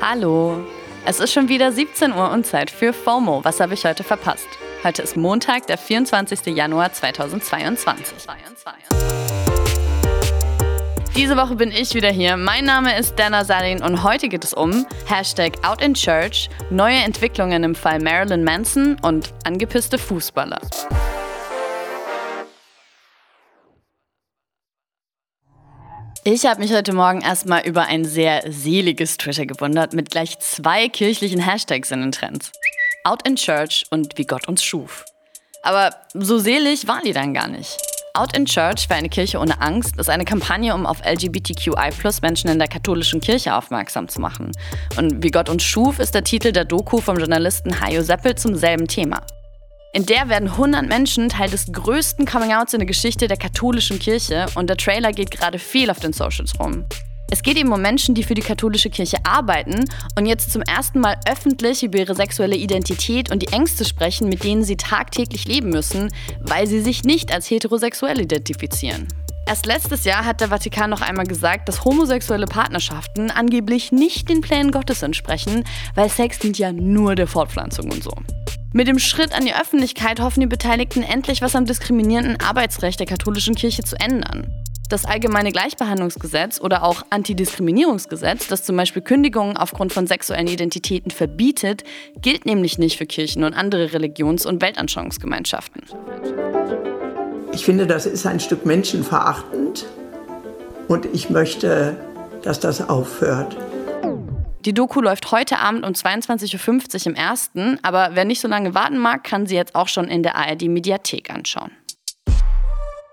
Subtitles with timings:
[0.00, 0.64] Hallo.
[1.04, 3.44] Es ist schon wieder 17 Uhr und Zeit für FOMO.
[3.44, 4.46] Was habe ich heute verpasst?
[4.84, 6.46] Heute ist Montag, der 24.
[6.54, 8.06] Januar 2022.
[11.16, 12.36] Diese Woche bin ich wieder hier.
[12.36, 16.98] Mein Name ist Dana Salin und heute geht es um Hashtag Out in Church, neue
[16.98, 20.60] Entwicklungen im Fall Marilyn Manson und angepisste Fußballer.
[26.30, 30.90] Ich habe mich heute Morgen erstmal über ein sehr seliges Twitter gewundert mit gleich zwei
[30.90, 32.52] kirchlichen Hashtags in den Trends.
[33.02, 35.06] Out in Church und wie Gott uns schuf.
[35.62, 37.78] Aber so selig waren die dann gar nicht.
[38.12, 42.58] Out in Church für eine Kirche ohne Angst ist eine Kampagne, um auf LGBTQI-Menschen in
[42.58, 44.52] der katholischen Kirche aufmerksam zu machen.
[44.98, 48.54] Und Wie Gott uns schuf ist der Titel der Doku vom Journalisten Hajo Seppel zum
[48.54, 49.22] selben Thema.
[49.92, 54.46] In der werden 100 Menschen Teil des größten Coming-Outs in der Geschichte der katholischen Kirche
[54.54, 56.84] und der Trailer geht gerade viel auf den Socials rum.
[57.30, 59.84] Es geht eben um Menschen, die für die katholische Kirche arbeiten
[60.18, 64.44] und jetzt zum ersten Mal öffentlich über ihre sexuelle Identität und die Ängste sprechen, mit
[64.44, 69.08] denen sie tagtäglich leben müssen, weil sie sich nicht als heterosexuell identifizieren.
[69.46, 74.42] Erst letztes Jahr hat der Vatikan noch einmal gesagt, dass homosexuelle Partnerschaften angeblich nicht den
[74.42, 78.12] Plänen Gottes entsprechen, weil Sex dient ja nur der Fortpflanzung und so.
[78.78, 83.08] Mit dem Schritt an die Öffentlichkeit hoffen die Beteiligten endlich was am diskriminierenden Arbeitsrecht der
[83.08, 84.54] katholischen Kirche zu ändern.
[84.88, 91.82] Das allgemeine Gleichbehandlungsgesetz oder auch Antidiskriminierungsgesetz, das zum Beispiel Kündigungen aufgrund von sexuellen Identitäten verbietet,
[92.22, 95.82] gilt nämlich nicht für Kirchen und andere Religions- und Weltanschauungsgemeinschaften.
[97.52, 99.86] Ich finde, das ist ein Stück menschenverachtend
[100.86, 101.96] und ich möchte,
[102.44, 103.56] dass das aufhört.
[104.64, 108.74] Die Doku läuft heute Abend um 22.50 Uhr im ersten, aber wer nicht so lange
[108.74, 111.70] warten mag, kann sie jetzt auch schon in der ARD-Mediathek anschauen.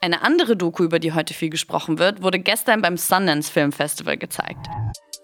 [0.00, 4.16] Eine andere Doku, über die heute viel gesprochen wird, wurde gestern beim Sundance Film Festival
[4.16, 4.66] gezeigt.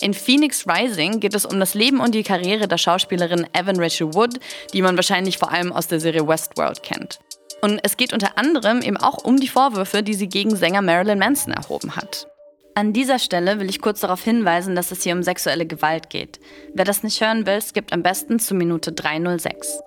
[0.00, 4.14] In Phoenix Rising geht es um das Leben und die Karriere der Schauspielerin Evan Rachel
[4.14, 4.38] Wood,
[4.72, 7.18] die man wahrscheinlich vor allem aus der Serie Westworld kennt.
[7.62, 11.18] Und es geht unter anderem eben auch um die Vorwürfe, die sie gegen Sänger Marilyn
[11.18, 12.28] Manson erhoben hat.
[12.76, 16.38] An dieser Stelle will ich kurz darauf hinweisen, dass es hier um sexuelle Gewalt geht.
[16.74, 19.80] Wer das nicht hören will, skippt am besten zu Minute 306.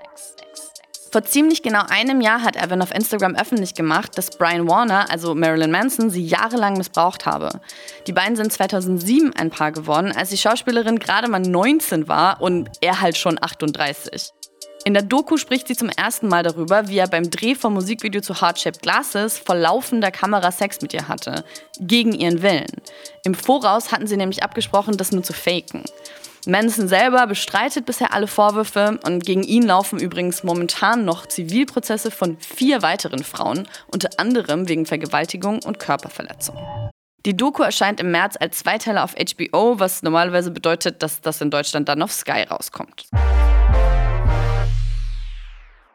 [1.12, 5.36] Vor ziemlich genau einem Jahr hat Evan auf Instagram öffentlich gemacht, dass Brian Warner, also
[5.36, 7.62] Marilyn Manson, sie jahrelang missbraucht habe.
[8.08, 12.72] Die beiden sind 2007 ein Paar geworden, als die Schauspielerin gerade mal 19 war und
[12.82, 14.32] er halt schon 38.
[14.86, 18.22] In der Doku spricht sie zum ersten Mal darüber, wie er beim Dreh vom Musikvideo
[18.22, 21.44] zu Heart Shaped Glasses vor laufender Kamera Sex mit ihr hatte.
[21.80, 22.72] Gegen ihren Willen.
[23.26, 25.84] Im Voraus hatten sie nämlich abgesprochen, das nur zu faken.
[26.48, 32.38] Manson selber bestreitet bisher alle Vorwürfe und gegen ihn laufen übrigens momentan noch Zivilprozesse von
[32.40, 36.56] vier weiteren Frauen, unter anderem wegen Vergewaltigung und Körperverletzung.
[37.26, 41.52] Die Doku erscheint im März als Zweiteiler auf HBO, was normalerweise bedeutet, dass das in
[41.52, 43.08] Deutschland dann auf Sky rauskommt.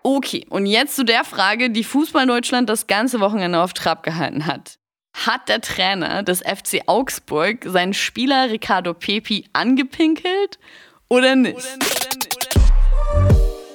[0.07, 4.45] Okay, und jetzt zu der Frage, die Fußball Deutschland das ganze Wochenende auf Trab gehalten
[4.45, 4.79] hat.
[5.15, 10.59] Hat der Trainer des FC Augsburg seinen Spieler Ricardo Pepi angepinkelt
[11.09, 11.67] oder nicht?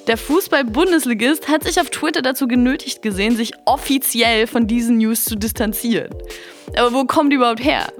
[0.05, 5.35] Der Fußball-Bundesligist hat sich auf Twitter dazu genötigt gesehen, sich offiziell von diesen News zu
[5.35, 6.13] distanzieren.
[6.77, 7.91] Aber wo kommt die überhaupt her?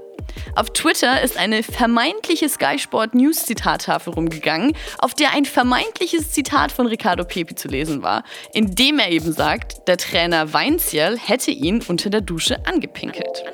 [0.54, 6.72] Auf Twitter ist eine vermeintliche Sky Sport News Zitattafel rumgegangen, auf der ein vermeintliches Zitat
[6.72, 11.50] von Ricardo Pepi zu lesen war, in dem er eben sagt, der Trainer Weinzierl hätte
[11.50, 13.44] ihn unter der Dusche angepinkelt.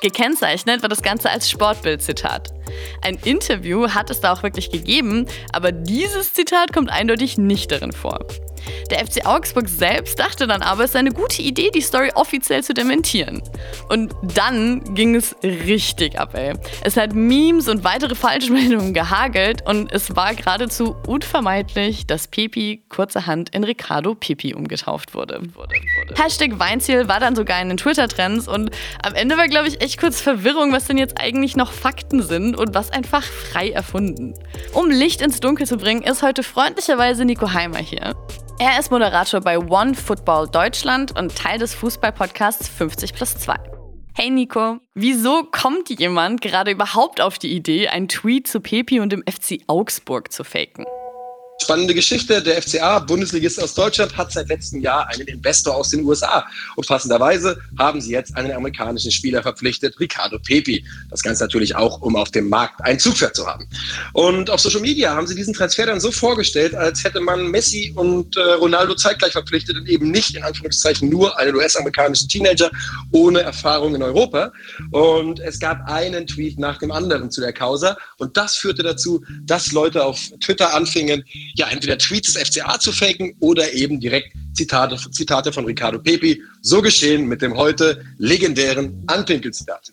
[0.00, 2.52] Gekennzeichnet war das Ganze als Sportbild-Zitat.
[3.02, 7.92] Ein Interview hat es da auch wirklich gegeben, aber dieses Zitat kommt eindeutig nicht darin
[7.92, 8.26] vor.
[8.90, 12.62] Der FC Augsburg selbst dachte dann aber, es sei eine gute Idee, die Story offiziell
[12.62, 13.42] zu dementieren.
[13.88, 16.54] Und dann ging es richtig ab, ey.
[16.82, 23.54] Es hat Memes und weitere Falschmeldungen gehagelt und es war geradezu unvermeidlich, dass Pepi kurzerhand
[23.54, 25.40] in Ricardo Pipi umgetauft wurde.
[25.54, 26.22] wurde, wurde.
[26.22, 28.70] Hashtag Weinziel war dann sogar in den Twitter-Trends und
[29.02, 32.56] am Ende war, glaube ich, echt kurz Verwirrung, was denn jetzt eigentlich noch Fakten sind
[32.56, 34.34] und was einfach frei erfunden.
[34.72, 38.14] Um Licht ins Dunkel zu bringen, ist heute freundlicherweise Nico Heimer hier.
[38.64, 43.56] Er ist Moderator bei One Football Deutschland und Teil des Fußballpodcasts 50 plus 2.
[44.14, 49.10] Hey Nico, wieso kommt jemand gerade überhaupt auf die Idee, einen Tweet zu Pepi und
[49.10, 50.84] dem FC Augsburg zu faken?
[51.62, 52.42] Spannende Geschichte.
[52.42, 56.44] Der FCA, Bundesligist aus Deutschland, hat seit letztem Jahr einen Investor aus den USA.
[56.74, 60.84] Und passenderweise haben sie jetzt einen amerikanischen Spieler verpflichtet, Ricardo Pepi.
[61.08, 63.68] Das Ganze natürlich auch, um auf dem Markt ein Zugpferd zu haben.
[64.12, 67.92] Und auf Social Media haben sie diesen Transfer dann so vorgestellt, als hätte man Messi
[67.94, 72.70] und äh, Ronaldo zeitgleich verpflichtet und eben nicht in Anführungszeichen nur einen US-amerikanischen Teenager
[73.12, 74.52] ohne Erfahrung in Europa.
[74.90, 77.96] Und es gab einen Tweet nach dem anderen zu der Causa.
[78.18, 81.24] Und das führte dazu, dass Leute auf Twitter anfingen,
[81.54, 86.42] ja, entweder Tweets des FCA zu faken oder eben direkt Zitate, Zitate von Ricardo Pepi.
[86.60, 89.92] So geschehen mit dem heute legendären Anpinkel-Zitat.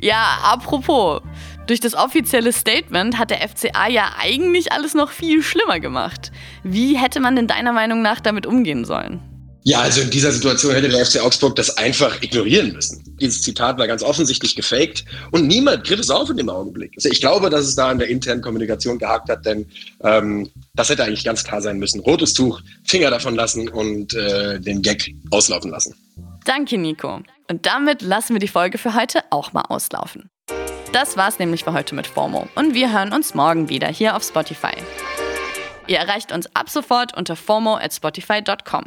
[0.00, 1.20] Ja, apropos.
[1.66, 6.32] Durch das offizielle Statement hat der FCA ja eigentlich alles noch viel schlimmer gemacht.
[6.64, 9.20] Wie hätte man denn deiner Meinung nach damit umgehen sollen?
[9.64, 13.02] Ja, also in dieser Situation hätte der FC Augsburg das einfach ignorieren müssen.
[13.20, 16.92] Dieses Zitat war ganz offensichtlich gefaked und niemand griff es auf in dem Augenblick.
[16.96, 19.66] Also ich glaube, dass es da an der internen Kommunikation gehakt hat, denn
[20.02, 22.00] ähm, das hätte eigentlich ganz klar sein müssen.
[22.00, 25.94] Rotes Tuch, Finger davon lassen und äh, den Gag auslaufen lassen.
[26.44, 27.20] Danke, Nico.
[27.48, 30.28] Und damit lassen wir die Folge für heute auch mal auslaufen.
[30.92, 34.24] Das war's nämlich für heute mit FOMO und wir hören uns morgen wieder hier auf
[34.24, 34.74] Spotify.
[35.86, 38.86] Ihr erreicht uns ab sofort unter FOMO at spotify.com.